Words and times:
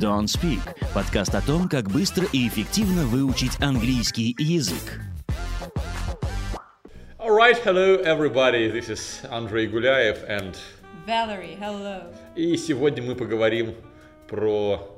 Don't 0.00 0.28
Speak– 0.28 0.60
подкаст 0.94 1.34
о 1.34 1.42
том, 1.42 1.68
как 1.68 1.90
быстро 1.90 2.24
и 2.32 2.48
эффективно 2.48 3.04
выучить 3.04 3.60
английский 3.60 4.34
язык. 4.38 4.98
All 7.18 7.36
right, 7.36 7.62
hello 7.62 8.02
everybody. 8.02 8.72
This 8.72 8.88
is 8.88 9.22
Andrei 9.30 9.66
Гуляев 9.66 10.24
and 10.26 10.56
Valerie, 11.06 11.58
hello. 11.60 12.14
и 12.34 12.56
сегодня 12.56 13.02
мы 13.02 13.14
поговорим 13.14 13.74
про 14.26 14.88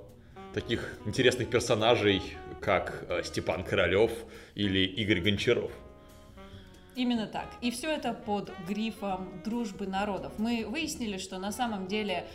таких 0.54 0.94
интересных 1.04 1.50
персонажей, 1.50 2.22
как 2.60 3.04
э, 3.08 3.22
Степан 3.24 3.64
Королёв 3.64 4.12
или 4.54 4.84
Игорь 4.84 5.20
Гончаров. 5.20 5.72
Именно 6.94 7.26
так. 7.26 7.48
И 7.62 7.70
все 7.70 7.90
это 7.90 8.12
под 8.12 8.52
грифом 8.68 9.42
дружбы 9.44 9.86
народов. 9.86 10.32
Мы 10.38 10.66
выяснили, 10.68 11.16
что 11.16 11.38
на 11.38 11.50
самом 11.50 11.86
деле 11.86 12.26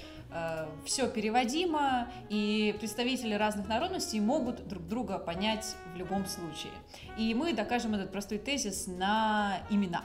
все 0.83 1.07
переводимо, 1.07 2.11
и 2.29 2.75
представители 2.79 3.33
разных 3.33 3.67
народностей 3.67 4.19
могут 4.19 4.67
друг 4.67 4.85
друга 4.87 5.19
понять 5.19 5.75
в 5.93 5.97
любом 5.97 6.25
случае. 6.25 6.73
И 7.17 7.33
мы 7.33 7.53
докажем 7.53 7.95
этот 7.95 8.11
простой 8.11 8.37
тезис 8.37 8.87
на 8.87 9.61
именах. 9.69 10.03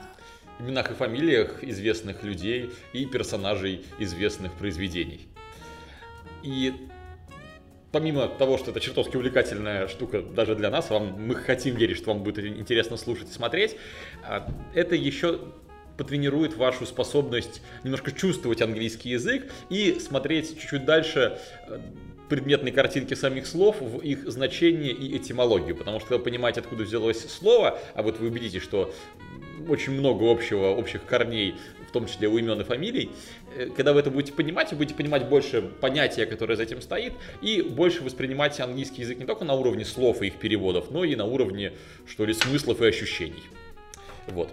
Именах 0.59 0.91
и 0.91 0.93
фамилиях 0.93 1.63
известных 1.63 2.23
людей 2.23 2.71
и 2.93 3.05
персонажей 3.05 3.85
известных 3.99 4.53
произведений. 4.53 5.27
И 6.43 6.89
помимо 7.93 8.27
того, 8.27 8.57
что 8.57 8.71
это 8.71 8.81
чертовски 8.81 9.15
увлекательная 9.15 9.87
штука 9.87 10.21
даже 10.21 10.55
для 10.55 10.69
нас, 10.69 10.89
вам, 10.89 11.15
мы 11.27 11.35
хотим 11.35 11.75
верить, 11.75 11.95
что 11.95 12.11
вам 12.11 12.23
будет 12.23 12.43
интересно 12.43 12.97
слушать 12.97 13.29
и 13.29 13.31
смотреть, 13.31 13.77
а, 14.23 14.51
это 14.73 14.95
еще 14.95 15.39
потренирует 15.95 16.57
вашу 16.57 16.87
способность 16.87 17.61
немножко 17.83 18.11
чувствовать 18.11 18.63
английский 18.63 19.11
язык 19.11 19.49
и 19.69 19.99
смотреть 19.99 20.59
чуть-чуть 20.59 20.85
дальше 20.85 21.37
э, 21.67 21.79
предметные 22.29 22.73
картинки 22.73 23.13
самих 23.13 23.45
слов 23.45 23.79
в 23.79 23.99
их 23.99 24.27
значение 24.27 24.91
и 24.91 25.15
этимологию, 25.15 25.75
потому 25.75 25.99
что 25.99 26.17
понимаете, 26.17 26.61
откуда 26.61 26.85
взялось 26.85 27.29
слово, 27.31 27.79
а 27.93 28.01
вот 28.01 28.19
вы 28.19 28.29
убедитесь, 28.29 28.63
что 28.63 28.91
очень 29.69 29.93
много 29.93 30.31
общего, 30.31 30.69
общих 30.69 31.05
корней, 31.05 31.53
том 31.93 32.07
числе 32.07 32.27
у 32.27 32.37
имен 32.37 32.59
и 32.59 32.63
фамилий, 32.63 33.11
э, 33.55 33.69
когда 33.75 33.93
вы 33.93 34.01
это 34.01 34.11
будете 34.11 34.33
понимать, 34.33 34.71
вы 34.71 34.77
будете 34.77 34.95
понимать 34.95 35.29
больше 35.29 35.61
понятия, 35.61 36.25
которое 36.25 36.55
за 36.55 36.63
этим 36.63 36.81
стоит, 36.81 37.13
и 37.41 37.61
больше 37.61 38.03
воспринимать 38.03 38.59
английский 38.59 39.03
язык 39.03 39.19
не 39.19 39.25
только 39.25 39.45
на 39.45 39.53
уровне 39.53 39.85
слов 39.85 40.21
и 40.21 40.27
их 40.27 40.35
переводов, 40.35 40.91
но 40.91 41.03
и 41.03 41.15
на 41.15 41.25
уровне, 41.25 41.73
что 42.05 42.25
ли, 42.25 42.33
смыслов 42.33 42.81
и 42.81 42.87
ощущений. 42.87 43.43
Вот. 44.27 44.49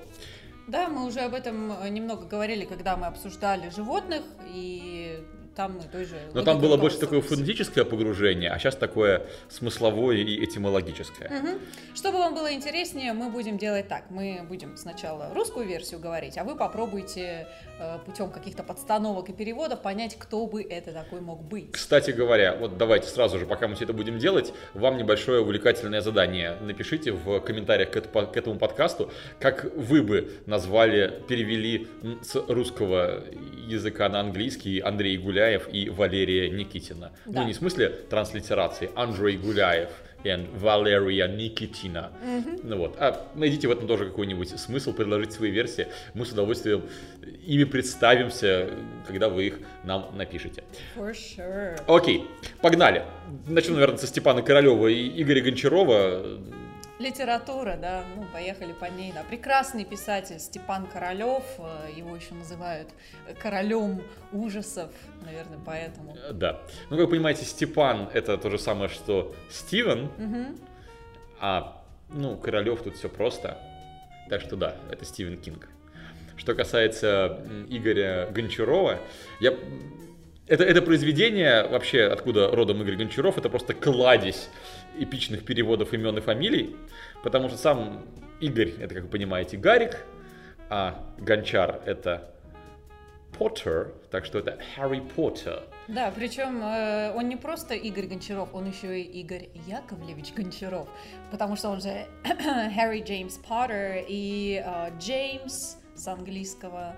Да, 0.68 0.88
мы 0.88 1.06
уже 1.06 1.20
об 1.20 1.34
этом 1.34 1.72
э, 1.72 1.88
немного 1.88 2.26
говорили, 2.26 2.64
когда 2.64 2.96
мы 2.96 3.06
обсуждали 3.06 3.70
животных, 3.70 4.22
и 4.54 5.18
там 5.56 5.78
мы 5.78 5.82
тоже... 5.82 6.16
Но 6.32 6.42
там 6.42 6.60
было 6.60 6.76
больше 6.76 6.98
такое 6.98 7.20
фонетическое 7.20 7.84
погружение, 7.84 8.50
а 8.50 8.58
сейчас 8.58 8.76
такое 8.76 9.26
смысловое 9.48 10.18
и 10.18 10.44
этимологическое. 10.44 11.28
Угу. 11.28 11.58
Чтобы 11.94 12.18
вам 12.18 12.34
было 12.34 12.52
интереснее, 12.54 13.12
мы 13.12 13.30
будем 13.30 13.58
делать 13.58 13.88
так. 13.88 14.04
Мы 14.10 14.44
будем 14.48 14.76
сначала 14.76 15.32
русскую 15.34 15.66
версию 15.66 16.00
говорить, 16.00 16.38
а 16.38 16.44
вы 16.44 16.56
попробуйте 16.56 17.48
э, 17.78 17.98
путем 18.06 18.30
каких-то 18.30 18.62
подстановок 18.62 19.28
и 19.28 19.32
переводов 19.32 19.82
понять, 19.82 20.16
кто 20.18 20.46
бы 20.46 20.62
это 20.62 20.92
такой 20.92 21.20
мог 21.20 21.42
быть. 21.42 21.72
Кстати 21.72 22.12
говоря, 22.12 22.56
вот 22.56 22.78
давайте 22.78 23.08
сразу 23.08 23.38
же, 23.38 23.46
пока 23.46 23.66
мы 23.66 23.74
все 23.74 23.84
это 23.84 23.92
будем 23.92 24.18
делать, 24.18 24.52
вам 24.74 24.96
небольшое 24.96 25.40
увлекательное 25.40 26.00
задание. 26.00 26.56
Напишите 26.60 27.12
в 27.12 27.40
комментариях 27.40 27.90
к 27.90 27.96
этому 28.36 28.58
подкасту, 28.58 29.10
как 29.40 29.64
вы 29.74 30.02
бы 30.02 30.30
назвали, 30.46 31.22
перевели 31.28 31.88
с 32.22 32.36
русского 32.48 33.24
языка 33.66 34.08
на 34.08 34.20
английский 34.20 34.80
Андрей 34.80 35.18
Гуляй 35.18 35.39
Гуляев 35.40 35.68
и 35.72 35.88
Валерия 35.88 36.50
Никитина. 36.50 37.12
Ну, 37.24 37.32
да. 37.32 37.40
Ну, 37.40 37.46
не 37.46 37.54
в 37.54 37.56
смысле 37.56 37.88
транслитерации, 37.88 38.90
Андрей 38.94 39.38
Гуляев 39.38 39.88
и 40.22 40.46
Валерия 40.54 41.28
Никитина. 41.28 42.12
Mm-hmm. 42.22 42.60
Ну 42.62 42.76
вот. 42.76 42.96
А 42.98 43.26
найдите 43.34 43.66
в 43.68 43.70
этом 43.70 43.88
тоже 43.88 44.04
какой-нибудь 44.04 44.50
смысл, 44.60 44.92
предложить 44.92 45.32
свои 45.32 45.50
версии. 45.50 45.86
Мы 46.12 46.26
с 46.26 46.32
удовольствием 46.32 46.82
ими 47.46 47.64
представимся, 47.64 48.68
когда 49.06 49.30
вы 49.30 49.46
их 49.46 49.60
нам 49.82 50.10
напишите. 50.14 50.62
For 50.94 51.14
sure. 51.14 51.80
Окей, 51.86 52.26
погнали. 52.60 53.04
Начну, 53.48 53.74
наверное, 53.74 53.96
со 53.96 54.06
Степана 54.06 54.42
Королева 54.42 54.88
и 54.88 55.22
Игоря 55.22 55.40
Гончарова. 55.40 56.38
Литература, 57.00 57.78
да, 57.80 58.04
ну, 58.14 58.26
поехали 58.30 58.74
по 58.74 58.84
ней, 58.84 59.10
да. 59.14 59.22
Прекрасный 59.22 59.86
писатель 59.86 60.38
Степан 60.38 60.86
Королев, 60.86 61.42
э, 61.56 61.92
его 61.96 62.14
еще 62.14 62.34
называют 62.34 62.90
королем 63.42 64.02
ужасов, 64.32 64.90
наверное, 65.24 65.58
поэтому. 65.64 66.14
Э, 66.14 66.32
да. 66.34 66.60
Ну, 66.90 66.98
как 66.98 67.06
вы 67.06 67.12
понимаете, 67.12 67.46
Степан 67.46 68.10
это 68.12 68.36
то 68.36 68.50
же 68.50 68.58
самое, 68.58 68.90
что 68.90 69.34
Стивен, 69.48 70.10
угу. 70.18 70.58
а, 71.40 71.82
ну, 72.10 72.36
Королев 72.36 72.82
тут 72.82 72.96
все 72.96 73.08
просто. 73.08 73.56
Так 74.28 74.42
что 74.42 74.56
да, 74.56 74.76
это 74.90 75.06
Стивен 75.06 75.40
Кинг. 75.40 75.70
Что 76.36 76.54
касается 76.54 77.46
Игоря 77.70 78.28
Гончарова, 78.30 78.98
я 79.40 79.54
это, 80.46 80.64
это 80.64 80.82
произведение, 80.82 81.66
вообще 81.68 82.02
откуда 82.02 82.48
родом 82.50 82.82
Игорь 82.82 82.96
Гончаров, 82.96 83.38
это 83.38 83.48
просто 83.48 83.72
кладезь 83.72 84.50
эпичных 84.98 85.44
переводов 85.44 85.92
имен 85.92 86.18
и 86.18 86.20
фамилий, 86.20 86.76
потому 87.22 87.48
что 87.48 87.58
сам 87.58 88.04
Игорь, 88.40 88.72
это, 88.80 88.94
как 88.94 89.04
вы 89.04 89.08
понимаете, 89.10 89.56
Гарик, 89.56 90.04
а 90.68 91.04
Гончар 91.18 91.82
это 91.84 92.34
Поттер, 93.38 93.94
так 94.10 94.24
что 94.24 94.38
это 94.38 94.58
Харри 94.74 95.00
Поттер. 95.00 95.62
Да, 95.88 96.12
причем 96.14 96.62
э, 96.62 97.12
он 97.14 97.28
не 97.28 97.36
просто 97.36 97.74
Игорь 97.74 98.06
Гончаров, 98.06 98.54
он 98.54 98.66
еще 98.66 99.00
и 99.00 99.20
Игорь 99.20 99.48
Яковлевич 99.66 100.32
Гончаров, 100.34 100.88
потому 101.30 101.56
что 101.56 101.70
он 101.70 101.80
же 101.80 102.06
Харри 102.24 103.02
Джеймс 103.02 103.38
Поттер 103.38 104.04
и 104.08 104.62
э, 104.64 104.98
Джеймс 104.98 105.78
с 105.94 106.08
английского. 106.08 106.96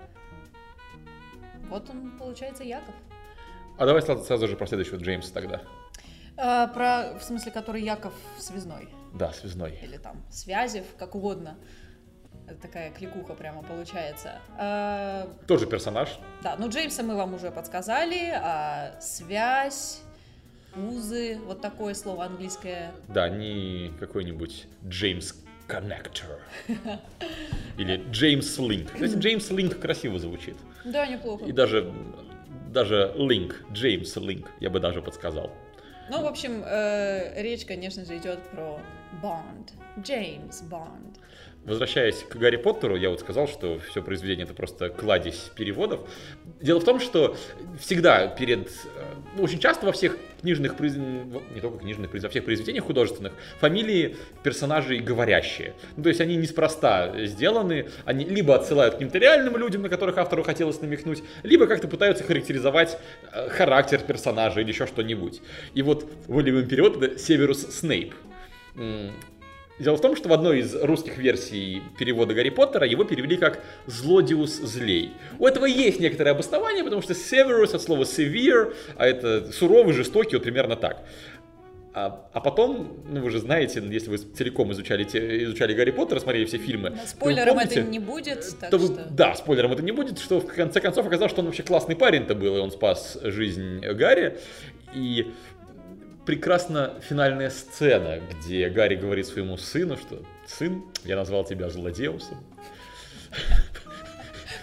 Вот 1.69 1.88
он, 1.91 2.19
получается, 2.19 2.64
Яков. 2.64 2.94
А 3.78 3.86
давай 3.86 4.03
сразу 4.03 4.47
же 4.47 4.56
про 4.56 4.66
следующего 4.66 4.97
Джеймса 4.97 5.32
тогда. 5.32 5.62
А, 6.37 6.66
про, 6.69 7.19
в 7.19 7.22
смысле, 7.22 7.53
который 7.53 7.82
Яков 7.82 8.15
Связной. 8.38 8.88
Да, 9.15 9.32
Связной. 9.32 9.78
Или 9.82 9.97
там 9.98 10.22
Связев, 10.31 10.84
как 10.98 11.15
угодно. 11.15 11.56
Это 12.48 12.60
такая 12.62 12.91
кликуха 12.91 13.34
прямо 13.34 13.62
получается. 13.62 14.41
А, 14.59 15.28
Тоже 15.47 15.66
персонаж. 15.66 16.09
Да, 16.42 16.56
ну 16.59 16.69
Джеймса 16.69 17.03
мы 17.03 17.16
вам 17.16 17.34
уже 17.34 17.50
подсказали, 17.50 18.31
а 18.34 18.98
связь, 19.00 20.00
узы, 20.76 21.38
вот 21.47 21.60
такое 21.60 21.94
слово 21.94 22.25
английское. 22.25 22.92
Да, 23.09 23.28
не 23.28 23.92
какой-нибудь 24.00 24.66
Джеймс 24.87 25.34
Connector. 25.69 26.38
Или 27.78 28.04
Джеймс 28.10 28.59
Линк. 28.59 28.92
Кстати, 28.92 29.15
Джеймс 29.16 29.50
Линк 29.50 29.78
красиво 29.78 30.19
звучит. 30.19 30.56
Да, 30.84 31.06
неплохо. 31.06 31.44
И 31.44 31.53
даже 31.53 31.92
даже 32.72 33.12
Линк, 33.16 33.62
Джеймс 33.72 34.16
Линк, 34.16 34.50
я 34.60 34.71
бы 34.71 34.81
даже 34.81 35.03
подсказал. 35.03 35.50
Ну, 36.11 36.23
в 36.23 36.27
общем, 36.27 36.63
э, 36.65 37.43
речь, 37.43 37.65
конечно 37.65 38.05
же, 38.05 38.17
идет 38.17 38.43
про 38.51 38.81
Бонд, 39.23 39.73
Джеймс 39.99 40.63
Бонд. 40.63 41.19
Возвращаясь 41.65 42.25
к 42.28 42.34
Гарри 42.34 42.56
Поттеру, 42.56 42.97
я 42.97 43.09
вот 43.09 43.21
сказал, 43.21 43.47
что 43.47 43.78
все 43.89 44.03
произведение 44.03 44.45
это 44.45 44.55
просто 44.55 44.89
кладезь 44.89 45.53
переводов. 45.55 46.00
Дело 46.61 46.81
в 46.81 46.84
том, 46.84 46.99
что 46.99 47.37
всегда 47.78 48.27
перед, 48.27 48.69
ну, 49.37 49.45
очень 49.45 49.61
часто 49.61 49.87
во 49.87 49.93
всех 49.93 50.19
книжных, 50.41 50.78
не 50.81 51.61
только 51.61 51.78
книжных, 51.78 52.12
во 52.12 52.28
всех 52.28 52.45
произведениях 52.45 52.84
художественных 52.84 53.33
фамилии 53.61 54.17
персонажей 54.43 54.99
говорящие. 54.99 55.75
Ну, 55.97 56.03
то 56.03 56.09
есть 56.09 56.21
они 56.21 56.34
неспроста 56.34 57.27
сделаны, 57.27 57.89
они 58.05 58.25
либо 58.25 58.56
отсылают 58.56 58.95
к 58.95 58.97
каким-то 58.97 59.19
реальным 59.19 59.56
людям, 59.56 59.83
на 59.83 59.89
которых 59.89 60.19
автору 60.19 60.43
хотелось 60.43 60.81
намекнуть, 60.81 61.22
либо 61.45 61.69
как-то 61.69 61.87
пытаются 61.87 62.25
характеризовать 62.25 62.99
э, 63.33 63.49
характер 63.51 64.01
персонажа 64.01 64.60
или 64.60 64.69
еще 64.69 64.89
что-нибудь. 64.89 65.41
И 65.75 65.83
вот 65.83 66.10
волевым 66.27 66.66
перевод 66.66 67.01
это 67.01 67.19
Северус 67.21 67.69
Снейп 67.71 68.15
Дело 69.78 69.97
в 69.97 70.01
том, 70.01 70.16
что 70.16 70.28
в 70.28 70.33
одной 70.33 70.60
из 70.60 70.74
русских 70.74 71.16
версий 71.16 71.83
перевода 71.98 72.34
Гарри 72.34 72.51
Поттера 72.51 72.86
его 72.86 73.04
перевели 73.04 73.36
как 73.36 73.63
«Злодиус 73.86 74.60
злей». 74.60 75.13
У 75.39 75.47
этого 75.47 75.65
есть 75.65 75.98
некоторое 75.98 76.33
обоснование, 76.33 76.84
потому 76.84 77.03
что 77.03 77.15
Severus 77.15 77.74
от 77.74 77.83
слова 77.83 78.03
severe, 78.03 78.74
а 78.97 79.07
это 79.07 79.51
суровый, 79.51 79.95
жестокий, 79.95 80.36
вот 80.36 80.45
примерно 80.45 80.77
так. 80.77 81.04
А, 81.95 82.27
а 82.33 82.41
потом, 82.41 83.03
ну 83.07 83.21
вы 83.21 83.30
же 83.30 83.39
знаете, 83.39 83.83
если 83.91 84.09
вы 84.09 84.16
целиком 84.16 84.72
изучали, 84.72 85.04
те, 85.04 85.45
изучали 85.45 85.74
Гарри 85.74 85.91
Поттера, 85.91 86.21
смотрели 86.21 86.47
все 86.47 86.57
фильмы. 86.57 86.91
Да, 86.91 87.07
спойлером 87.07 87.54
помните, 87.54 87.80
это 87.80 87.89
не 87.91 87.98
будет. 87.98 88.47
Так 88.60 88.71
то 88.71 88.78
что... 88.78 89.07
да, 89.10 89.34
спойлером 89.34 89.72
это 89.72 89.83
не 89.83 89.92
будет, 89.92 90.19
что 90.19 90.41
в 90.41 90.47
конце 90.47 90.80
концов 90.80 91.07
оказалось, 91.07 91.33
что 91.33 91.41
он 91.42 91.47
вообще 91.47 91.63
классный 91.63 91.95
парень-то 91.95 92.34
был, 92.34 92.57
и 92.57 92.60
он 92.60 92.71
спас 92.71 93.19
жизнь 93.22 93.80
Гарри. 93.80 94.39
И 94.95 95.33
прекрасна 96.27 96.95
финальная 97.01 97.51
сцена, 97.51 98.21
где 98.30 98.69
Гарри 98.69 98.97
говорит 98.97 99.27
своему 99.27 99.57
сыну, 99.57 99.97
что 99.97 100.22
«Сын, 100.47 100.84
я 101.04 101.16
назвал 101.16 101.45
тебя 101.45 101.69
Злодеусом». 101.71 102.39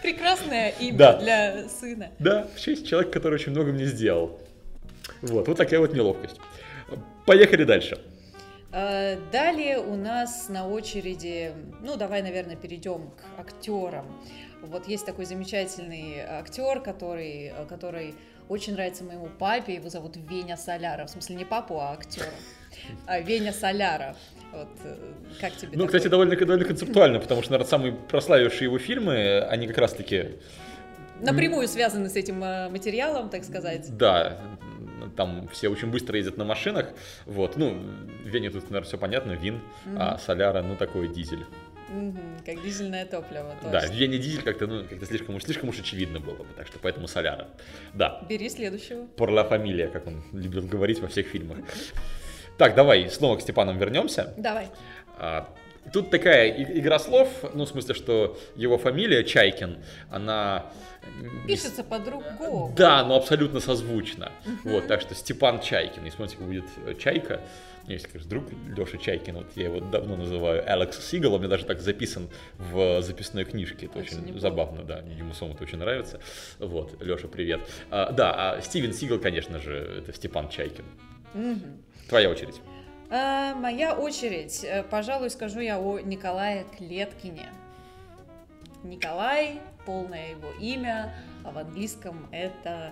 Прекрасное 0.02 0.70
имя 0.80 0.98
да. 0.98 1.18
для 1.20 1.70
сына. 1.70 2.12
Да, 2.20 2.48
в 2.56 2.60
честь 2.60 2.88
человека, 2.88 3.12
который 3.12 3.36
очень 3.36 3.52
много 3.52 3.72
мне 3.72 3.86
сделал. 3.86 4.40
Вот, 5.22 5.48
вот 5.48 5.58
такая 5.58 5.80
вот 5.80 5.94
неловкость. 5.94 6.38
Поехали 7.26 7.66
дальше. 7.66 8.00
Э, 8.72 9.18
Далее 9.32 9.80
у 9.80 9.96
нас 9.96 10.48
на 10.48 10.68
очереди, 10.68 11.52
ну 11.82 11.98
давай, 11.98 12.22
наверное, 12.22 12.56
перейдем 12.56 13.10
к 13.10 13.40
актерам. 13.40 14.06
Вот 14.62 14.88
есть 14.88 15.06
такой 15.06 15.26
замечательный 15.26 16.20
актер, 16.20 16.80
который, 16.82 17.52
который 17.68 18.16
очень 18.50 18.74
нравится 18.74 19.04
моему 19.04 19.30
папе, 19.40 19.76
его 19.76 19.90
зовут 19.90 20.18
Веня 20.18 20.58
Соляра, 20.58 21.06
в 21.06 21.10
смысле 21.10 21.36
не 21.36 21.46
папу, 21.46 21.80
а 21.80 21.94
актера. 21.94 22.26
А, 23.06 23.20
Веня 23.20 23.54
Соляра. 23.54 24.16
Вот 24.52 24.68
э, 24.84 24.96
как 25.40 25.54
тебе 25.56 25.68
Ну, 25.74 25.84
такой? 25.84 25.88
кстати, 25.88 26.08
довольно, 26.08 26.36
довольно 26.36 26.66
концептуально, 26.66 27.20
потому 27.20 27.42
что, 27.44 27.52
наверное, 27.52 27.70
самые 27.70 27.94
прославившие 27.94 28.66
его 28.66 28.80
фильмы, 28.80 29.42
они 29.42 29.68
как 29.68 29.78
раз-таки, 29.78 30.38
Напрямую 31.22 31.68
связаны 31.68 32.10
с 32.10 32.16
этим 32.16 32.44
э, 32.44 32.70
материалом, 32.70 33.30
так 33.30 33.44
сказать. 33.44 33.96
да, 33.96 34.40
там 35.16 35.48
все 35.50 35.70
очень 35.70 35.92
быстро 35.92 36.18
ездят 36.18 36.38
на 36.38 36.46
машинах, 36.46 36.94
вот, 37.26 37.58
ну, 37.58 37.78
Вене 38.26 38.50
тут, 38.50 38.64
наверное, 38.64 38.88
все 38.88 38.98
понятно, 38.98 39.34
Вин, 39.34 39.62
а 39.98 40.18
Соляра, 40.18 40.62
ну, 40.64 40.76
такой 40.76 41.08
дизель. 41.08 41.46
Как 42.46 42.62
дизельное 42.64 43.06
топливо. 43.06 43.56
Да, 43.64 43.82
точно. 43.82 43.94
Вене 43.96 44.18
дизель 44.18 44.44
как-то, 44.44 44.68
ну, 44.68 44.84
как-то 44.86 45.06
слишком 45.06 45.36
уж, 45.36 45.44
слишком 45.44 45.70
уж 45.70 45.80
очевидно 45.80 46.20
было 46.20 46.36
бы, 46.36 46.48
так 46.56 46.68
что 46.68 46.80
поэтому 46.80 47.08
Соляра. 47.08 47.48
Да, 47.94 48.22
Бери 48.30 48.50
следующего. 48.50 49.06
Порла 49.18 49.44
фамилия, 49.44 49.88
как 49.88 50.08
он 50.08 50.24
любил 50.32 50.68
говорить 50.68 51.00
во 51.00 51.08
всех 51.08 51.28
фильмах. 51.28 51.58
Так, 52.58 52.76
давай 52.76 53.10
снова 53.10 53.38
к 53.38 53.42
Степанам 53.42 53.78
вернемся. 53.78 54.34
Давай. 54.38 54.68
Тут 55.94 56.10
такая 56.10 56.50
и- 56.50 56.80
игра 56.80 57.00
слов, 57.00 57.28
ну, 57.54 57.66
в 57.66 57.70
смысле, 57.70 57.94
что 57.96 58.38
его 58.56 58.78
фамилия 58.78 59.24
Чайкин, 59.24 59.78
она... 60.10 60.66
Пишется 61.48 61.84
по-другому. 61.84 62.74
Да, 62.76 63.04
но 63.06 63.16
абсолютно 63.16 63.60
созвучно. 63.60 64.32
Вот, 64.64 64.88
так 64.88 65.02
что 65.02 65.16
Степан 65.16 65.60
Чайкин. 65.62 66.04
Если 66.06 66.18
смотрите, 66.18 66.44
будет 66.44 66.66
э, 66.86 66.94
Чайка, 66.96 67.42
если, 67.88 68.08
конечно, 68.08 68.30
друг 68.30 68.46
Леша 68.78 68.98
Чайкин, 68.98 69.36
вот 69.36 69.48
я 69.56 69.66
его 69.66 69.80
давно 69.80 70.16
называю 70.18 70.64
Алекс 70.72 71.00
Сигал, 71.10 71.34
он 71.34 71.40
мне 71.40 71.50
даже 71.50 71.66
так 71.66 71.82
записан 71.82 72.30
в 72.58 73.02
записной 73.02 73.46
книжке. 73.46 73.88
Это 73.88 74.00
Очень 74.00 74.24
очень, 74.24 74.40
забавно, 74.40 74.84
да, 74.84 75.00
ему 75.00 75.34
самому 75.34 75.56
это 75.56 75.64
очень 75.64 75.80
нравится. 75.80 76.20
Вот, 76.60 77.02
Леша, 77.02 77.28
привет. 77.28 77.62
А, 77.90 78.12
да, 78.12 78.54
а 78.58 78.62
Стивен 78.62 78.94
Сигал, 78.94 79.18
конечно 79.20 79.58
же, 79.60 79.74
это 79.74 80.14
Степан 80.14 80.50
Чайкин. 80.50 80.86
Мгм. 81.34 81.62
Твоя 82.10 82.30
очередь. 82.30 82.62
А, 83.10 83.56
моя 83.56 83.96
очередь. 83.96 84.64
Э, 84.64 84.84
Пожалуй, 84.84 85.30
скажу 85.30 85.60
я 85.60 85.80
о 85.80 86.00
Николае 86.00 86.66
Клеткине. 86.78 87.50
Николай, 88.84 89.60
полное 89.86 90.32
его 90.32 90.52
имя, 90.60 91.14
а 91.44 91.52
в 91.52 91.58
английском 91.58 92.28
это 92.32 92.92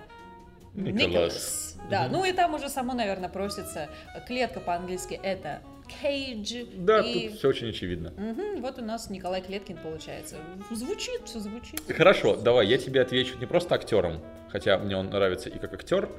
Николас. 0.73 1.07
Николас. 1.07 1.75
Да, 1.89 2.03
Мгм. 2.03 2.11
ну 2.13 2.25
и 2.25 2.33
там 2.33 2.53
уже 2.55 2.69
само, 2.69 2.93
наверное, 2.93 3.29
просится. 3.29 3.89
Клетка 4.27 4.59
по-английски 4.59 5.19
это 5.21 5.61
cage. 6.03 6.67
Да, 6.83 6.99
и... 7.01 7.29
тут 7.29 7.37
все 7.39 7.47
очень 7.49 7.69
очевидно. 7.69 8.11
Мгм, 8.17 8.61
вот 8.61 8.79
у 8.79 8.83
нас 8.83 9.09
Николай 9.09 9.41
Клеткин 9.41 9.77
получается. 9.77 10.35
Звучит, 10.71 11.21
все 11.25 11.39
звучит. 11.39 11.81
Хорошо, 11.95 12.35
давай, 12.35 12.67
я 12.67 12.77
тебе 12.77 13.01
отвечу 13.01 13.37
не 13.37 13.45
просто 13.45 13.75
актером, 13.75 14.19
хотя 14.49 14.77
мне 14.77 14.97
он 14.97 15.09
нравится 15.09 15.49
и 15.49 15.57
как 15.57 15.73
актер, 15.73 16.09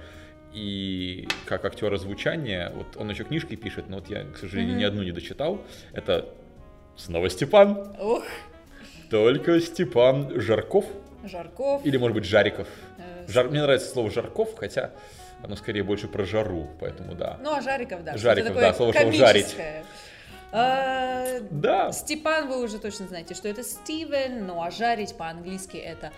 и 0.63 1.29
как 1.47 1.65
актер 1.65 1.97
звучания. 1.99 2.73
Вот 2.75 2.97
он 2.97 3.11
еще 3.11 3.25
книжки 3.25 3.55
пишет, 3.57 3.89
но 3.89 3.97
вот 3.97 4.09
я, 4.11 4.25
к 4.25 4.37
сожалению, 4.37 4.73
Мгм. 4.73 4.81
ни 4.81 4.85
одну 4.85 5.03
не 5.03 5.13
дочитал. 5.13 5.61
Это 5.93 6.29
снова 6.97 7.31
Степан, 7.31 7.95
Ох, 8.01 8.25
только 9.11 9.61
Степан 9.61 10.41
Жарков, 10.41 10.85
Жарков. 11.25 11.85
или, 11.87 11.97
может 11.97 12.15
быть, 12.17 12.25
Жариков. 12.25 12.67
э, 12.99 13.27
Жар- 13.29 13.49
Мне 13.51 13.63
нравится 13.63 13.89
слово 13.89 14.11
Жарков, 14.11 14.57
хотя 14.57 14.91
оно 15.43 15.55
скорее 15.57 15.85
больше 15.85 16.09
про 16.09 16.25
жару, 16.25 16.69
поэтому 16.81 17.15
да. 17.15 17.39
Ну, 17.43 17.55
а 17.55 17.61
Жариков, 17.63 18.03
да. 18.03 18.17
Жариков, 18.17 18.55
да, 18.57 18.75
слово, 18.75 18.93
чтобы 18.93 19.13
жарить. 19.13 19.55
А, 20.51 21.41
Да, 21.51 21.93
Степан, 21.93 22.49
вы 22.49 22.63
уже 22.65 22.79
точно 22.79 23.07
знаете, 23.07 23.35
что 23.35 23.49
это 23.49 23.63
Стивен, 23.63 24.47
ну 24.47 24.63
а 24.63 24.71
жарить 24.71 25.15
по-английски 25.15 25.77
это 25.77 26.11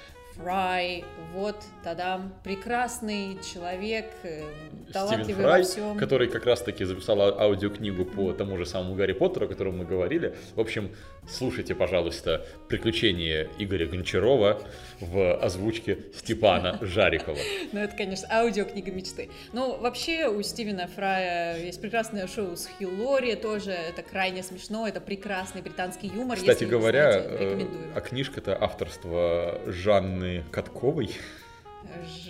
fry. 0.45 1.05
Вот, 1.33 1.57
тогда 1.85 2.21
прекрасный 2.43 3.39
человек, 3.43 4.07
э, 4.25 4.41
Стивен 4.41 4.93
талантливый 4.93 5.45
Фрай, 5.45 5.63
во 5.63 5.69
всем. 5.69 5.97
который 5.97 6.29
как 6.29 6.45
раз-таки 6.45 6.85
записал 6.85 7.21
а- 7.23 7.41
аудиокнигу 7.45 8.05
по 8.05 8.33
тому 8.33 8.57
же 8.57 8.67
самому 8.67 8.95
Гарри 8.97 9.13
Поттеру, 9.13 9.47
о 9.47 9.49
котором 9.49 9.79
мы 9.79 9.85
говорили. 9.85 10.35
В 10.57 10.61
общем, 10.61 10.91
слушайте, 11.29 11.75
пожалуйста, 11.77 12.45
«Приключения 12.69 13.49
Игоря 13.59 13.87
Гончарова» 13.87 14.61
в 15.01 15.37
озвучке 15.37 15.99
Степана 16.17 16.79
Жарикова. 16.83 17.39
Ну, 17.73 17.79
это, 17.79 17.97
конечно, 17.97 18.27
аудиокнига 18.31 18.91
мечты. 18.91 19.31
Ну, 19.53 19.77
вообще, 19.79 20.27
у 20.29 20.43
Стивена 20.43 20.89
Фрая 20.89 21.63
есть 21.65 21.81
прекрасное 21.81 22.27
шоу 22.27 22.57
с 22.57 22.69
Хиллори, 22.79 23.35
тоже 23.37 23.71
это 23.71 24.03
крайне 24.03 24.43
смешно, 24.43 24.89
это 24.89 25.01
прекрасный 25.01 25.63
британский 25.63 26.09
юмор. 26.09 26.37
Кстати 26.39 26.65
говоря, 26.65 27.23
э, 27.25 27.67
а 27.95 28.01
книжка-то 28.01 28.57
авторства 28.61 29.61
Жанны 29.67 30.30
Катковой. 30.51 31.11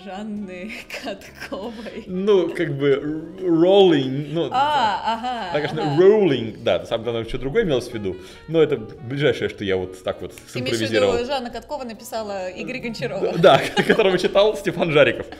Жанны 0.04 0.72
Катковой. 1.04 2.04
Ну, 2.06 2.48
как 2.54 2.76
бы 2.78 2.94
Роллинг, 3.42 4.28
ну, 4.32 4.48
А, 4.52 5.02
ага. 5.04 5.50
да, 5.52 5.60
конечно, 5.60 5.92
ага. 5.92 6.02
Роллинг, 6.02 6.62
да, 6.62 6.78
самом 6.86 7.04
деле 7.04 7.24
что 7.24 7.38
другое 7.38 7.64
имелось 7.64 7.88
в 7.88 7.94
виду, 7.94 8.16
но 8.48 8.62
это 8.62 8.76
ближайшее, 8.76 9.48
что 9.50 9.64
я 9.64 9.76
вот 9.76 10.02
так 10.02 10.22
вот 10.22 10.34
Ты 10.34 10.58
симпровизировал. 10.60 11.14
виду, 11.16 11.26
Жанна 11.26 11.50
Каткова 11.50 11.84
написала 11.84 12.48
Игорь 12.50 12.78
Гончарова. 12.78 13.32
Да, 13.38 13.60
которого 13.86 14.18
читал 14.18 14.56
Степан 14.56 14.92
Жариков. 14.92 15.26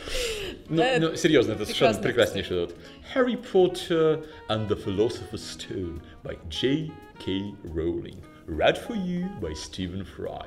Ну, 0.72 0.84
ну, 1.00 1.16
серьезно, 1.16 1.54
это 1.54 1.64
совершенно 1.64 1.98
прекраснейший 1.98 2.60
вот. 2.60 2.76
Harry 3.12 3.36
Potter 3.52 4.24
and 4.48 4.68
the 4.68 4.76
Philosopher's 4.80 5.42
Stone 5.58 6.00
by 6.22 6.38
J.K. 6.48 7.54
Rowling. 7.64 8.22
Read 8.46 8.78
for 8.78 8.94
you 8.94 9.26
by 9.40 9.52
Stephen 9.52 10.04
Fry. 10.04 10.46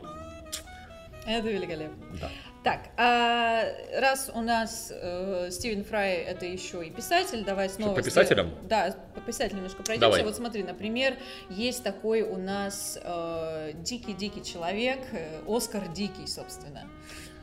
Это 1.26 1.50
великолепно. 1.50 2.06
Да. 2.20 2.30
Так, 2.64 2.90
а 2.96 3.66
раз 4.00 4.32
у 4.34 4.42
нас 4.42 4.92
э, 4.94 5.50
Стивен 5.52 5.84
Фрай 5.84 6.14
это 6.16 6.46
еще 6.46 6.86
и 6.86 6.90
писатель, 6.90 7.44
давай 7.44 7.70
снова... 7.70 7.94
по 7.94 8.02
с- 8.02 8.06
писателям? 8.06 8.52
Да, 8.64 8.96
по 9.14 9.20
писателям 9.22 9.58
немножко 9.58 9.84
пройдемся. 9.84 10.10
Давай. 10.10 10.24
Вот 10.24 10.36
смотри, 10.36 10.64
например, 10.64 11.18
есть 11.50 11.84
такой 11.84 12.22
у 12.22 12.38
нас 12.38 12.98
э, 13.04 13.72
дикий-дикий 13.76 14.44
человек, 14.44 15.00
э, 15.12 15.42
Оскар 15.46 15.90
Дикий, 15.90 16.26
собственно. 16.26 16.88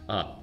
А, 0.09 0.39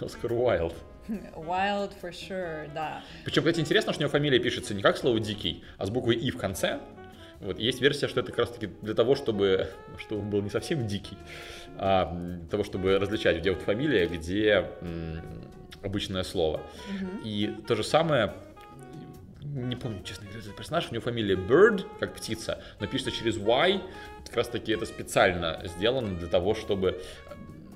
Оскар 0.00 0.32
Уайлд. 0.32 0.74
Wild 1.36 1.92
for 2.00 2.10
sure, 2.10 2.72
да. 2.72 3.02
Причем, 3.24 3.42
кстати, 3.42 3.60
интересно, 3.60 3.92
что 3.92 4.00
у 4.00 4.02
него 4.04 4.10
фамилия 4.10 4.38
пишется 4.38 4.72
не 4.74 4.82
как 4.82 4.96
слово 4.96 5.20
«дикий», 5.20 5.62
а 5.76 5.84
с 5.84 5.90
буквой 5.90 6.16
«и» 6.16 6.30
в 6.30 6.38
конце. 6.38 6.80
Вот, 7.40 7.58
есть 7.58 7.80
версия, 7.80 8.06
что 8.06 8.20
это 8.20 8.32
как 8.32 8.40
раз-таки 8.40 8.68
для 8.82 8.94
того, 8.94 9.14
чтобы, 9.14 9.68
чтобы 9.98 10.22
он 10.22 10.30
был 10.30 10.42
не 10.42 10.50
совсем 10.50 10.86
дикий, 10.86 11.16
а 11.78 12.12
для 12.12 12.48
того, 12.48 12.64
чтобы 12.64 12.98
различать, 12.98 13.38
где 13.38 13.50
вот 13.50 13.62
фамилия, 13.62 14.06
где 14.06 14.68
м, 14.82 15.22
обычное 15.82 16.22
слово. 16.22 16.60
И 17.24 17.50
то 17.66 17.74
же 17.74 17.82
самое, 17.82 18.34
не 19.42 19.74
помню, 19.74 20.02
честно 20.04 20.26
говоря, 20.26 20.40
этот 20.40 20.54
персонаж, 20.54 20.88
у 20.90 20.94
него 20.94 21.02
фамилия 21.02 21.34
Bird, 21.34 21.86
как 21.98 22.14
птица, 22.14 22.62
но 22.78 22.86
пишется 22.86 23.10
через 23.10 23.38
Y, 23.38 23.80
как 24.26 24.36
раз 24.36 24.48
таки 24.48 24.72
это 24.72 24.84
специально 24.84 25.62
сделано 25.64 26.14
для 26.18 26.28
того, 26.28 26.54
чтобы 26.54 27.02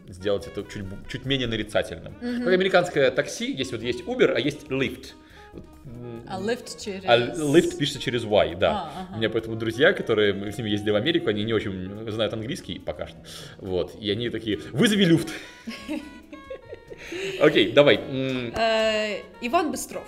сделать 0.09 0.47
это 0.47 0.63
чуть, 0.71 0.85
чуть 1.09 1.25
менее 1.25 1.49
нарицательным. 1.49 2.15
Как 2.21 2.49
американское 2.53 3.11
такси, 3.11 3.51
есть 3.51 3.73
вот 3.73 3.81
есть 3.81 4.03
Uber, 4.03 4.33
а 4.35 4.39
есть 4.39 4.65
Lyft. 4.69 5.15
М, 5.87 6.23
А 6.29 6.41
лифт 6.41 6.81
через... 6.81 7.05
а 7.07 7.17
Lyft 7.19 7.77
пишется 7.77 8.01
через 8.01 8.25
Y, 8.25 8.55
да. 8.57 8.71
А, 8.71 9.01
ага. 9.03 9.15
У 9.15 9.19
меня 9.19 9.31
поэтому 9.31 9.57
друзья, 9.57 9.93
которые 9.93 10.33
мы 10.33 10.51
с 10.51 10.59
ними 10.59 10.71
ездили 10.71 10.91
в 10.93 10.97
Америку, 10.97 11.29
они 11.29 11.45
не 11.45 11.53
очень 11.53 12.11
знают 12.11 12.33
английский 12.33 12.79
пока 12.79 13.07
что. 13.07 13.17
Вот. 13.59 13.95
И 14.01 14.11
они 14.11 14.31
такие, 14.31 14.59
вызови 14.73 15.05
люфт. 15.05 15.29
Окей, 17.41 17.73
давай. 17.73 17.97
Э, 17.97 19.21
Иван 19.41 19.71
Быстров. 19.71 20.07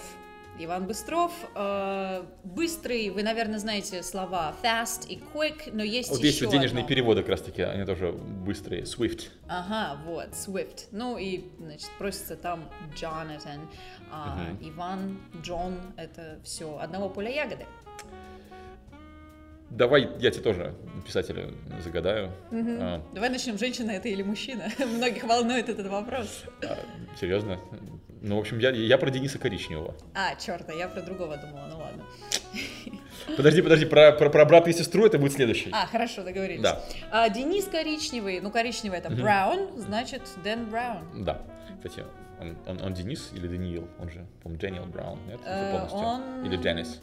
Иван 0.59 0.87
Быстров 0.87 1.33
э, 1.55 2.25
быстрый, 2.45 3.11
вы, 3.11 3.23
наверное, 3.23 3.59
знаете 3.59 4.03
слова 4.03 4.55
fast 4.63 5.07
и 5.09 5.21
quick, 5.35 5.71
но 5.73 5.83
есть 5.83 6.11
Вот 6.11 6.19
еще 6.19 6.45
есть 6.45 6.51
денежные 6.51 6.83
одно. 6.85 6.89
переводы 6.89 7.21
как 7.23 7.31
раз 7.31 7.41
таки, 7.43 7.63
они 7.63 7.85
тоже 7.85 8.13
быстрые. 8.13 8.83
Swift. 8.83 9.29
Ага, 9.49 10.01
вот, 10.05 10.29
Swift. 10.33 10.87
Ну 10.93 11.19
и, 11.19 11.45
значит, 11.59 11.91
просится 11.99 12.37
там 12.37 12.69
Jonathan, 12.95 13.61
а 14.11 14.37
Мгм. 14.37 14.71
Иван, 14.71 15.19
Джон, 15.43 15.79
это 15.97 16.39
все 16.45 16.79
одного 16.79 17.09
поля 17.09 17.31
ягоды. 17.31 17.67
Давай 19.71 20.09
я 20.21 20.31
тебе 20.31 20.43
тоже 20.43 20.75
писателя 21.05 21.49
загадаю. 21.83 22.31
Мгм. 22.51 22.79
А, 22.81 23.03
Давай 23.13 23.31
начнем, 23.31 23.59
женщина 23.59 23.91
это 23.93 24.09
или 24.09 24.23
мужчина? 24.23 24.69
Многих 24.79 25.25
волнует 25.25 25.69
этот 25.69 25.87
вопрос. 25.89 26.45
а, 26.63 26.79
серьезно? 27.21 27.59
Ну, 28.23 28.37
в 28.37 28.41
общем, 28.41 28.59
я, 28.59 28.71
я 28.71 28.97
про 28.99 29.11
Дениса 29.11 29.39
Коричневого. 29.39 29.95
А, 30.15 30.35
черт, 30.37 30.69
а 30.69 30.73
я 30.73 30.89
про 30.89 31.03
другого 31.03 31.37
думала, 31.37 31.67
ну 31.71 31.79
ладно. 31.79 32.05
Подожди, 33.37 33.61
подожди, 33.63 33.87
про, 33.87 34.13
про, 34.13 34.31
про 34.31 34.45
брата 34.45 34.71
и 34.71 34.73
сестру 34.73 35.05
это 35.07 35.19
будет 35.19 35.33
следующий. 35.33 35.71
А, 35.73 35.87
хорошо, 35.87 36.23
договорились. 36.23 36.63
Да. 36.63 36.83
А, 37.11 37.29
Денис 37.29 37.65
Коричневый, 37.67 38.41
ну 38.41 38.51
коричневый 38.51 38.99
это. 38.99 39.11
Браун, 39.11 39.79
значит 39.79 40.23
Дэн 40.45 40.67
Браун. 40.67 41.25
Да. 41.25 41.43
Кстати, 41.77 42.05
он, 42.41 42.57
он- 42.67 42.81
он 42.83 42.95
Денис 42.95 43.31
или 43.35 43.49
Даниил? 43.49 43.89
Он 43.99 44.09
же, 44.11 44.25
по-моему, 44.43 44.61
Дэниел 44.61 44.87
Браун, 44.87 45.19
нет? 45.27 45.41
Э, 45.45 45.73
полностью. 45.73 45.99
он- 45.99 46.45
Или 46.47 46.57
Денис. 46.57 47.01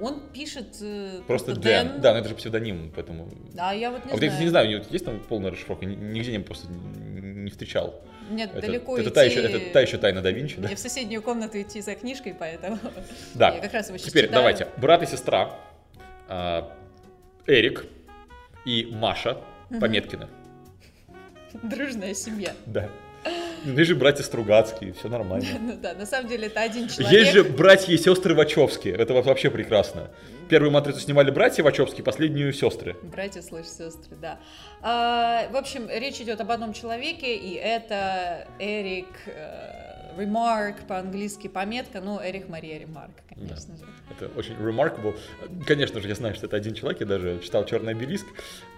Он 0.00 0.20
пишет 0.32 0.76
э, 0.80 1.20
Просто 1.26 1.54
Дэн. 1.54 1.88
Дэн. 1.88 2.00
Да, 2.00 2.12
но 2.12 2.20
это 2.20 2.28
же 2.28 2.34
псевдоним, 2.34 2.92
поэтому... 2.94 3.28
А 3.58 3.74
я 3.74 3.90
вот 3.90 4.04
не 4.04 4.12
а 4.12 4.14
вот 4.14 4.22
я, 4.22 4.28
знаю. 4.28 4.30
кстати, 4.30 4.42
не 4.44 4.48
знаю, 4.50 4.66
у 4.68 4.70
него 4.70 4.84
есть 4.90 5.04
там 5.04 5.20
полная 5.20 5.50
расшифровка? 5.50 5.86
Ни- 5.86 5.94
Нигде 5.96 6.32
не 6.32 6.38
просто 6.38 6.68
не 6.70 7.50
встречал. 7.50 8.00
Нет, 8.30 8.50
Это, 8.52 8.66
далеко 8.66 8.96
это 8.98 9.08
идти. 9.08 9.14
та 9.14 9.22
еще, 9.24 9.40
это 9.40 9.72
та 9.72 9.80
еще 9.80 9.96
тайна 9.98 10.20
да 10.20 10.30
Винчи, 10.30 10.56
да? 10.58 10.66
Мне 10.68 10.76
в 10.76 10.78
соседнюю 10.78 11.22
комнату 11.22 11.60
идти 11.60 11.80
за 11.80 11.94
книжкой, 11.94 12.34
поэтому 12.38 12.78
Да. 13.34 13.50
я 13.54 13.60
как 13.60 13.72
раз 13.72 13.88
его 13.88 13.96
Теперь 13.98 14.24
читаю. 14.26 14.32
давайте. 14.40 14.68
Брат 14.76 15.02
и 15.02 15.06
сестра, 15.06 15.58
а, 16.28 16.70
Эрик 17.46 17.86
и 18.66 18.88
Маша 18.92 19.38
Пометкины. 19.80 20.28
Дружная 21.62 22.14
семья. 22.14 22.52
Да. 22.66 22.88
Ну, 23.64 23.72
есть 23.74 23.88
же 23.88 23.96
братья 23.96 24.22
Стругацкие, 24.22 24.92
все 24.92 25.08
нормально. 25.08 25.46
Ну 25.60 25.76
да, 25.80 25.94
на 25.94 26.06
самом 26.06 26.28
деле 26.28 26.46
это 26.46 26.60
один 26.60 26.88
человек. 26.88 27.12
Есть 27.12 27.32
же 27.32 27.44
братья 27.44 27.92
и 27.92 27.98
сестры 27.98 28.34
Вачовски. 28.34 28.88
Это 28.88 29.14
вообще 29.14 29.50
прекрасно. 29.50 30.10
Первую 30.48 30.70
матрицу 30.70 31.00
снимали 31.00 31.30
братья 31.30 31.62
Вачовски, 31.62 32.00
последнюю 32.00 32.52
сестры. 32.52 32.96
Братья 33.02 33.42
слышь 33.42 33.66
сестры, 33.66 34.16
да. 34.16 34.38
А, 34.80 35.48
в 35.50 35.56
общем, 35.56 35.88
речь 35.90 36.20
идет 36.20 36.40
об 36.40 36.50
одном 36.50 36.72
человеке, 36.72 37.36
и 37.36 37.54
это 37.54 38.46
Эрик 38.58 39.08
э, 39.26 39.88
Ремарк, 40.18 40.76
по-английски 40.86 41.48
пометка, 41.48 42.00
ну, 42.00 42.18
Эрик 42.20 42.48
Мария 42.48 42.78
Ремарк, 42.78 43.12
конечно 43.28 43.76
же. 43.76 43.84
Это 44.10 44.30
очень 44.38 44.54
remarkable. 44.54 45.18
Конечно 45.66 46.00
же, 46.00 46.08
я 46.08 46.14
знаю, 46.14 46.34
что 46.34 46.46
это 46.46 46.56
один 46.56 46.74
человек, 46.74 47.00
я 47.00 47.06
даже 47.06 47.40
читал 47.40 47.64
«Черный 47.64 47.92
обелиск». 47.92 48.26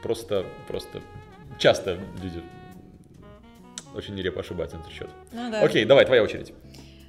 Просто, 0.03 0.45
просто 0.67 1.01
часто 1.59 1.99
люди 2.23 2.43
очень 3.95 4.15
нелепо 4.15 4.41
ошибаются 4.41 4.77
на 4.77 4.81
этот 4.83 4.93
счет. 4.93 5.09
Ну 5.33 5.51
да. 5.51 5.63
Окей, 5.63 5.85
давай, 5.85 6.05
твоя 6.05 6.23
очередь. 6.23 6.53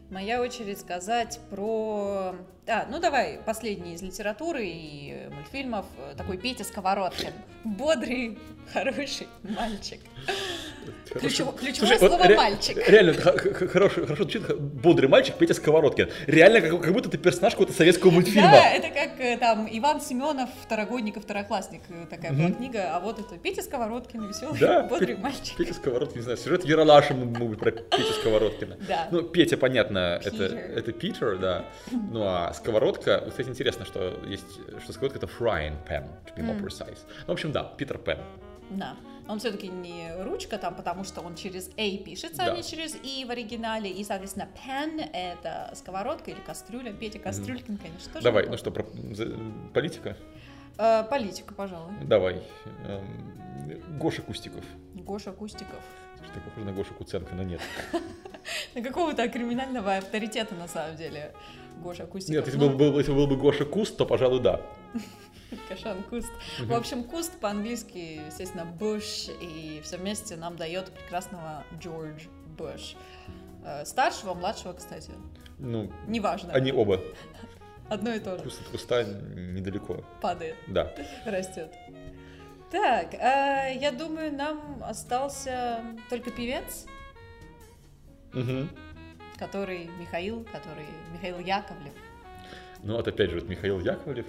Моя 0.09 0.41
очередь 0.41 0.77
сказать 0.79 1.39
про... 1.49 2.35
А, 2.67 2.85
ну 2.89 2.99
давай, 2.99 3.39
последний 3.45 3.93
из 3.93 4.01
литературы 4.01 4.65
и 4.67 5.29
мультфильмов. 5.31 5.85
э, 5.97 6.15
Такой 6.17 6.37
Петя 6.37 6.65
Сковородкин. 6.65 7.31
Бодрый, 7.63 8.37
хороший 8.73 9.27
мальчик. 9.43 10.01
Ключево- 11.13 11.57
ключевое 11.57 11.73
Слушай, 11.89 11.97
вот 11.99 12.09
слово 12.11 12.27
ре- 12.27 12.35
«мальчик». 12.37 12.87
Реально, 12.89 13.13
х- 13.13 13.31
х- 13.37 13.67
хороший, 13.67 14.05
хорошо 14.05 14.23
звучит, 14.23 14.57
бодрый 14.59 15.09
мальчик 15.09 15.35
Петя 15.35 15.53
Сковородкин. 15.53 16.09
Реально, 16.27 16.61
как, 16.61 16.81
как 16.81 16.93
будто 16.93 17.09
ты 17.09 17.17
персонаж 17.17 17.53
какого-то 17.53 17.73
советского 17.73 18.11
мультфильма. 18.11 18.51
Да, 18.51 18.69
это 18.69 18.87
как 18.89 19.19
э, 19.19 19.37
там 19.37 19.67
Иван 19.71 19.99
Семенов, 20.01 20.49
второгодник 20.63 21.17
и 21.17 21.19
второклассник. 21.19 21.81
э, 21.89 22.05
Такая 22.09 22.31
была 22.33 22.51
книга. 22.51 22.95
А 22.95 22.99
вот 22.99 23.19
это 23.19 23.37
Петя 23.37 23.61
Сковородкин, 23.61 24.27
веселый, 24.27 24.59
Да, 24.59 24.83
бодрый 24.83 25.15
Пе- 25.15 25.21
мальчик. 25.21 25.57
Петя 25.57 25.73
Сковородкин, 25.73 26.17
не 26.17 26.23
знаю, 26.23 26.37
сюжет 26.37 26.63
Ералаша 26.65 27.13
мог 27.13 27.49
быть 27.49 27.59
про 27.59 27.71
Петю 27.71 28.13
Сковородкина. 28.21 28.77
Да. 28.87 29.07
Ну, 29.11 29.21
Петя, 29.23 29.57
понятно, 29.57 30.19
это, 30.23 30.31
Питер. 30.31 30.55
это 30.55 30.91
Питер, 30.93 31.37
да. 31.37 31.65
Ну, 31.91 32.23
а 32.23 32.53
сковородка, 32.53 33.23
кстати, 33.29 33.49
интересно, 33.49 33.85
что 33.85 34.17
есть, 34.27 34.45
что 34.83 34.93
сковородка 34.93 35.17
это 35.19 35.27
frying 35.27 35.73
pan, 35.89 36.05
to 36.25 36.35
be 36.37 36.43
more 36.45 36.61
precise. 36.63 36.99
Ну, 37.21 37.27
в 37.27 37.31
общем, 37.31 37.51
да, 37.51 37.63
Питер 37.63 37.97
Пен. 37.97 38.17
Да. 38.71 38.95
Он 39.27 39.39
все-таки 39.39 39.67
не 39.67 40.11
ручка 40.23 40.57
там, 40.57 40.75
потому 40.75 41.03
что 41.03 41.21
он 41.21 41.35
через 41.35 41.69
A 41.77 41.97
пишется, 41.97 42.37
Да. 42.37 42.51
а 42.53 42.55
не 42.55 42.63
через 42.63 42.95
И 43.03 43.23
в 43.25 43.29
оригинале. 43.31 43.89
И, 43.89 44.03
соответственно, 44.03 44.47
pen— 44.67 44.99
это 45.13 45.71
сковородка 45.75 46.31
или 46.31 46.39
кастрюля. 46.39 46.91
Петя 46.91 47.19
Кастрюлькин, 47.19 47.77
конечно, 47.77 48.11
тоже. 48.11 48.23
Давай, 48.23 48.47
ну 48.47 48.57
что, 48.57 48.71
про 48.71 48.85
политика? 49.73 50.17
Э, 50.77 51.03
политика, 51.09 51.53
пожалуй. 51.53 51.93
Давай. 52.03 52.41
Эм, 52.85 53.97
Гоша 53.99 54.21
Кустиков. 54.21 54.63
Гоша 54.95 55.31
Кустиков. 55.31 55.79
Что 56.23 56.33
ты 56.33 56.39
похож 56.41 56.63
на 56.63 56.71
Гошу 56.73 56.93
Куценко, 56.93 57.33
но 57.35 57.43
нет. 57.43 57.61
На 58.75 58.81
какого-то 58.81 59.27
криминального 59.29 59.97
авторитета, 59.97 60.55
на 60.55 60.67
самом 60.67 60.95
деле, 60.95 61.33
Гоша 61.81 62.05
Кустиков. 62.05 62.35
Нет, 62.35 62.45
если 62.45 62.59
Ну, 62.59 62.69
был, 62.69 62.77
был- 62.91 62.97
если 62.99 63.11
был 63.13 63.27
бы 63.27 63.35
Гоша 63.37 63.65
Куст, 63.65 63.97
то, 63.97 64.05
пожалуй, 64.05 64.39
да. 64.39 64.61
Кашан 65.69 66.03
Куст. 66.03 66.31
В 66.59 66.73
общем, 66.73 67.03
Куст 67.03 67.37
по-английски, 67.39 68.21
естественно, 68.27 68.65
Буш, 68.65 69.27
и 69.41 69.81
все 69.83 69.97
вместе 69.97 70.35
нам 70.37 70.55
дает 70.55 70.91
прекрасного 70.91 71.63
Джордж 71.79 72.25
Буш. 72.57 72.95
Э, 73.65 73.83
Старшего, 73.85 74.33
младшего, 74.33 74.73
кстати. 74.73 75.11
Ну, 75.59 75.91
Неважно. 76.07 76.53
они 76.53 76.71
оба. 76.71 77.01
Одно 77.89 78.13
и 78.13 78.19
то 78.19 78.37
же. 78.37 78.43
Куст 78.43 78.61
от 78.61 78.67
куста 78.67 79.03
недалеко. 79.03 80.03
Падает, 80.21 80.55
Да. 80.67 80.93
растет. 81.25 81.73
Так, 82.71 83.13
э, 83.15 83.77
я 83.81 83.91
думаю, 83.91 84.31
нам 84.33 84.81
остался 84.83 85.81
только 86.09 86.31
певец, 86.31 86.85
Мгм. 88.33 88.69
Который 89.41 89.89
Михаил, 89.99 90.45
который 90.51 90.85
Михаил 91.13 91.39
Яковлев. 91.39 91.93
Ну, 92.83 92.95
вот 92.95 93.07
опять 93.07 93.31
же, 93.31 93.39
вот 93.39 93.49
Михаил 93.49 93.79
Яковлев, 93.79 94.25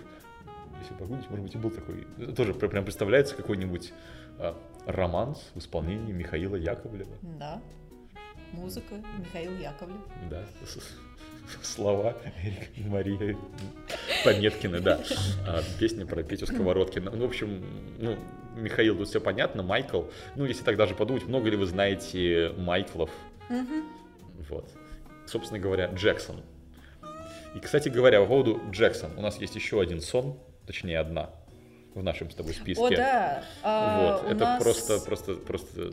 если 0.81 0.95
погуглить, 0.95 1.29
может 1.29 1.45
быть, 1.45 1.55
и 1.55 1.59
был 1.59 1.71
такой, 1.71 2.07
тоже 2.35 2.55
пр- 2.55 2.71
прям 2.71 2.85
представляется 2.85 3.35
какой-нибудь 3.35 3.93
а, 4.39 4.59
романс 4.87 5.51
в 5.55 5.59
исполнении 5.59 6.13
Михаила 6.13 6.57
Яковлева. 6.57 7.15
Да. 7.39 7.61
Музыка 8.53 8.95
Михаил 9.19 9.53
Яковлев. 9.59 10.01
Да, 10.31 10.45
слова 11.63 12.17
Эрика 12.43 12.89
Мария 12.89 13.37
Пометкины, 14.25 14.81
да. 14.81 14.99
А, 15.47 15.61
Песня 15.79 16.07
про 16.07 16.23
Петю 16.23 16.47
Сковородкина. 16.47 17.11
Ну, 17.11 17.27
в 17.27 17.29
общем, 17.29 17.63
ну, 17.99 18.17
Михаил, 18.57 18.97
тут 18.97 19.09
все 19.09 19.21
понятно, 19.21 19.63
Майкл. 19.63 20.05
Ну, 20.37 20.47
если 20.47 20.65
так 20.65 20.77
даже 20.79 20.95
подумать, 20.95 21.25
много 21.27 21.51
ли 21.51 21.57
вы 21.59 21.67
знаете 21.67 22.55
Майклов? 22.57 23.11
Мгм. 23.51 23.85
Вот. 24.49 24.71
Собственно 25.33 25.59
говоря, 25.59 25.87
Джексон. 25.87 26.43
И, 27.55 27.59
кстати 27.59 27.89
говоря, 27.89 28.21
по 28.21 28.27
поводу 28.27 28.61
Джексон, 28.71 29.13
у 29.17 29.23
нас 29.23 29.39
есть 29.41 29.55
еще 29.57 29.81
один 29.81 30.03
сон, 30.03 30.39
точнее 30.67 30.99
одна, 30.99 31.31
в 31.95 32.03
нашем 32.03 32.31
с 32.31 32.35
тобой 32.35 32.53
списке. 32.53 32.85
О, 32.85 32.91
да. 32.91 33.43
А, 33.63 34.21
Вот, 34.23 34.31
это 34.31 34.45
нас 34.45 34.63
просто, 34.63 34.99
просто, 35.01 35.35
просто 35.35 35.93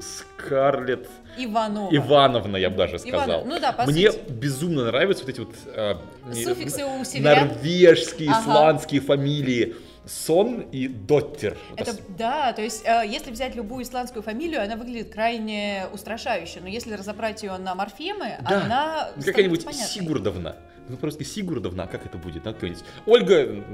Скарлетт 0.00 1.08
Иванова. 1.36 1.94
Ивановна, 1.94 2.56
я 2.56 2.70
бы 2.70 2.76
даже 2.78 2.98
сказал. 2.98 3.42
Иванов- 3.42 3.46
Ну 3.46 3.60
да, 3.60 3.72
по 3.72 3.84
Мне 3.84 4.12
сути. 4.12 4.30
безумно 4.30 4.84
нравятся 4.86 5.24
вот 5.24 5.30
эти 5.30 5.40
вот 5.40 5.54
а, 5.76 6.00
Суффиксы 6.32 6.82
у 6.86 7.04
северян. 7.04 7.48
норвежские, 7.48 8.30
Ага. 8.30 8.40
исландские 8.40 9.00
фамилии. 9.02 9.76
Сон 10.06 10.60
и 10.72 10.88
Доттер. 10.88 11.56
Это, 11.76 11.94
да, 12.16 12.52
то 12.52 12.62
есть, 12.62 12.84
э, 12.86 13.02
если 13.06 13.30
взять 13.30 13.54
любую 13.54 13.84
исландскую 13.84 14.22
фамилию, 14.22 14.62
она 14.62 14.76
выглядит 14.76 15.12
крайне 15.12 15.86
устрашающе, 15.92 16.60
но 16.60 16.68
если 16.68 16.94
разобрать 16.94 17.42
ее 17.42 17.56
на 17.58 17.74
морфемы, 17.74 18.38
Да. 18.48 18.62
она 18.64 19.08
Какая-нибудь. 19.24 19.62
Сигурдовна. 19.74 20.56
Ну, 20.88 20.96
просто 20.96 21.22
Сигурдовна, 21.24 21.84
а 21.84 21.86
как 21.86 22.04
это 22.06 22.18
будет? 22.18 22.44
Надо 22.44 22.54
какой-нибудь- 22.54 22.82
Ольга, 23.06 23.64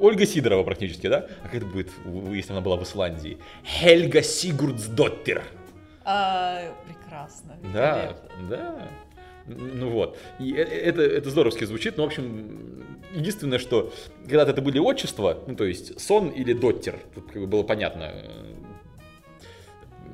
Ольга 0.00 0.24
Сидорова 0.26 0.62
практически, 0.62 1.08
да? 1.08 1.26
А 1.42 1.48
как 1.48 1.56
это 1.56 1.66
будет, 1.66 1.90
если 2.32 2.52
она 2.52 2.62
была 2.62 2.76
в 2.76 2.84
Исландии? 2.84 3.38
Хельга 3.64 4.22
Сигурдсдоттер. 4.22 5.44
А, 6.06 6.60
прекрасно. 6.86 7.56
Да, 7.72 8.14
да. 8.48 8.88
Ну 9.46 9.90
вот. 9.90 10.18
И 10.38 10.54
э- 10.54 10.62
это, 10.62 11.02
это 11.02 11.30
здоровски 11.30 11.64
звучит, 11.64 11.96
но, 11.96 12.04
в 12.04 12.06
общем, 12.06 12.84
единственное, 13.14 13.58
что 13.58 13.92
когда-то 14.22 14.52
это 14.52 14.62
были 14.62 14.78
отчества, 14.78 15.38
ну, 15.46 15.54
то 15.54 15.64
есть 15.64 16.00
сон 16.00 16.28
или 16.28 16.52
доттер, 16.52 16.98
тут 17.14 17.30
как 17.30 17.42
бы 17.42 17.46
было 17.46 17.62
понятно, 17.62 18.10
э, 18.14 18.54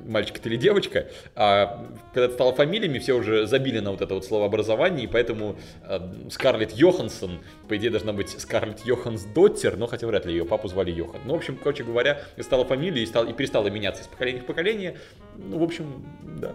мальчик 0.05 0.37
это 0.37 0.49
или 0.49 0.57
девочка, 0.57 1.07
а 1.35 1.87
когда 2.13 2.25
это 2.25 2.33
стало 2.33 2.53
фамилиями, 2.53 2.99
все 2.99 3.13
уже 3.13 3.45
забили 3.47 3.79
на 3.79 3.91
вот 3.91 4.01
это 4.01 4.13
вот 4.13 4.25
словообразование, 4.25 5.05
и 5.05 5.07
поэтому 5.07 5.57
э, 5.83 5.99
Скарлетт 6.29 6.73
Йоханссон, 6.73 7.39
по 7.67 7.77
идее, 7.77 7.89
должна 7.89 8.13
быть 8.13 8.29
Скарлетт 8.29 8.85
Йоханс 8.85 9.23
Доттер, 9.33 9.77
но 9.77 9.87
хотя 9.87 10.07
вряд 10.07 10.25
ли 10.25 10.33
ее 10.33 10.45
папу 10.45 10.67
звали 10.67 10.91
Йохан. 10.91 11.21
Ну, 11.25 11.33
в 11.33 11.37
общем, 11.37 11.57
короче 11.57 11.83
говоря, 11.83 12.21
стала 12.39 12.65
фамилией 12.65 13.03
и, 13.03 13.07
стала, 13.07 13.25
и 13.29 13.33
перестала 13.33 13.67
меняться 13.69 14.03
из 14.03 14.07
поколения 14.07 14.41
в 14.41 14.45
поколение. 14.45 14.97
Ну, 15.37 15.59
в 15.59 15.63
общем, 15.63 16.05
да, 16.39 16.53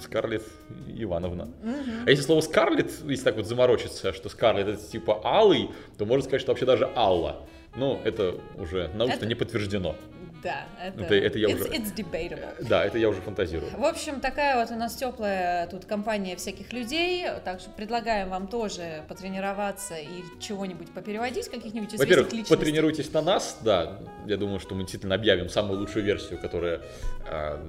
Скарлетт 0.00 0.44
Ивановна. 0.88 1.46
Мгм. 1.62 2.04
А 2.06 2.10
если 2.10 2.22
слово 2.24 2.40
Скарлетт, 2.40 2.90
если 3.06 3.24
так 3.24 3.36
вот 3.36 3.46
заморочиться, 3.46 4.12
что 4.12 4.28
Скарлетт 4.28 4.68
это 4.68 4.82
типа 4.90 5.20
Алый, 5.24 5.70
то 5.96 6.04
можно 6.06 6.24
сказать, 6.24 6.40
что 6.40 6.52
вообще 6.52 6.66
даже 6.66 6.88
Алла. 6.94 7.46
Ну, 7.76 8.00
это 8.04 8.34
уже 8.56 8.88
научно 8.94 9.16
Это- 9.16 9.26
не 9.26 9.34
подтверждено. 9.34 9.94
Да, 10.42 10.66
это, 10.80 11.02
Это- 11.02 11.14
это 11.14 11.38
я 11.38 11.48
it's, 11.48 11.54
уже- 11.60 11.68
it's 11.70 11.94
debatable. 11.94 12.68
Да, 12.68 12.84
это 12.84 12.96
я 12.98 13.08
уже 13.08 13.20
фантазирую. 13.20 13.70
В 13.76 13.84
общем, 13.84 14.20
такая 14.20 14.56
вот 14.60 14.70
у 14.70 14.76
нас 14.78 14.94
теплая 14.94 15.66
тут 15.66 15.84
компания 15.84 16.36
всяких 16.36 16.72
людей, 16.72 17.26
так 17.44 17.60
что 17.60 17.70
предлагаем 17.70 18.28
вам 18.30 18.46
тоже 18.46 19.02
потренироваться 19.08 19.96
и 19.96 20.22
чего-нибудь 20.40 20.90
попереводить, 20.90 21.48
каких-нибудь 21.48 21.88
известных 21.88 22.08
Во-первых, 22.08 22.32
личностей. 22.32 22.54
потренируйтесь 22.56 23.12
на 23.12 23.22
нас, 23.22 23.58
да. 23.62 23.98
Я 24.26 24.36
думаю, 24.36 24.60
что 24.60 24.74
мы 24.74 24.82
действительно 24.82 25.14
объявим 25.16 25.48
самую 25.48 25.80
лучшую 25.80 26.04
версию, 26.04 26.38
которая... 26.40 26.82
а, 27.26 27.60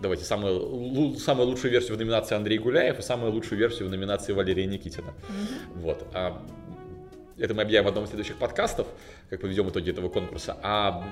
давайте, 0.00 0.24
самую, 0.24 0.58
лу- 0.60 1.16
самую 1.18 1.48
лучшую 1.48 1.70
версию 1.70 1.96
в 1.96 1.98
номинации 1.98 2.34
Андрей 2.34 2.58
Гуляев 2.58 2.98
и 2.98 3.02
самую 3.02 3.32
лучшую 3.32 3.58
версию 3.58 3.88
в 3.88 3.90
номинации 3.90 4.32
Валерия 4.32 4.66
Никитина. 4.66 5.12
Вот. 5.74 6.06
а, 6.14 6.42
это 7.38 7.52
мы 7.52 7.60
объявим 7.62 7.84
в 7.84 7.88
одном 7.88 8.04
из 8.04 8.08
следующих 8.08 8.38
подкастов, 8.38 8.86
как 9.28 9.42
подведем 9.42 9.68
итоги 9.68 9.90
этого 9.90 10.08
конкурса. 10.08 10.56
А 10.62 11.04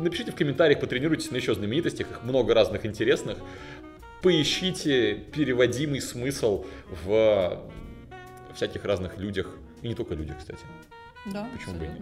напишите 0.00 0.32
в 0.32 0.36
комментариях, 0.36 0.80
потренируйтесь 0.80 1.30
на 1.30 1.36
еще 1.36 1.54
знаменитостях, 1.54 2.10
их 2.10 2.22
много 2.22 2.54
разных 2.54 2.86
интересных. 2.86 3.38
Поищите 4.22 5.14
переводимый 5.14 6.00
смысл 6.00 6.64
в 7.04 7.62
всяких 8.54 8.84
разных 8.84 9.18
людях. 9.18 9.56
И 9.82 9.88
не 9.88 9.94
только 9.94 10.14
людях, 10.14 10.38
кстати. 10.38 10.60
Да, 11.26 11.48
Почему 11.52 11.74
бы 11.78 11.84
и 11.84 11.88
нет? 11.88 12.00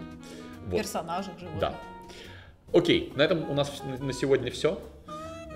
Вот. 0.66 0.78
Персонажах 0.78 1.38
животных. 1.38 1.60
Да. 1.60 1.80
Окей, 2.72 3.12
на 3.16 3.22
этом 3.22 3.50
у 3.50 3.54
нас 3.54 3.82
на 4.00 4.12
сегодня 4.12 4.50
все. 4.50 4.80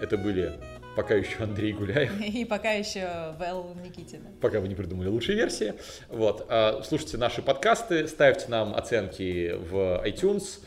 Это 0.00 0.16
были 0.16 0.52
пока 0.96 1.14
еще 1.14 1.44
Андрей 1.44 1.72
Гуляев. 1.72 2.20
И 2.20 2.44
пока 2.44 2.72
еще 2.72 3.34
Вэл 3.38 3.74
Никитина. 3.84 4.30
пока 4.40 4.60
вы 4.60 4.68
не 4.68 4.74
придумали 4.74 5.08
лучшие 5.08 5.36
версии. 5.36 5.74
Вот. 6.08 6.46
а, 6.48 6.82
Слушайте 6.84 7.16
наши 7.18 7.40
подкасты, 7.40 8.08
ставьте 8.08 8.48
нам 8.48 8.74
оценки 8.74 9.52
в 9.56 10.02
iTunes, 10.04 10.60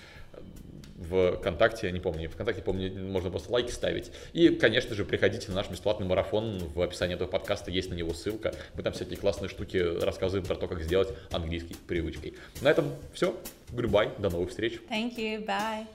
ВКонтакте, 1.02 1.88
я 1.88 1.94
не 1.94 2.00
помню, 2.00 2.30
ВКонтакте, 2.30 2.62
помню, 2.62 2.92
можно 3.04 3.30
просто 3.30 3.52
лайки 3.52 3.72
ставить. 3.72 4.12
И, 4.34 4.50
конечно 4.50 4.96
же, 4.96 5.06
приходите 5.06 5.50
на 5.50 5.56
наш 5.56 5.70
бесплатный 5.70 6.08
марафон, 6.08 6.60
в 6.74 6.82
описании 6.82 7.16
этого 7.16 7.28
подкаста 7.28 7.72
есть 7.72 7.90
на 7.90 7.96
него 7.96 8.14
ссылка. 8.14 8.54
Мы 8.76 8.84
там 8.84 8.94
всякие 8.94 9.18
классные 9.18 9.50
штуки 9.50 9.78
рассказываем 9.78 10.46
про 10.46 10.56
то, 10.56 10.68
как 10.68 10.82
сделать 10.82 11.10
английский 11.32 11.76
привычкой. 11.88 12.34
На 12.62 12.70
этом 12.70 12.86
все. 13.14 13.36
Goodbye, 13.72 14.20
до 14.20 14.30
новых 14.30 14.50
встреч. 14.50 14.80
Thank 14.90 15.18
you, 15.18 15.46
bye. 15.46 15.86